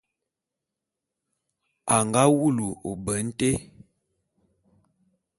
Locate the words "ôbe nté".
2.89-3.49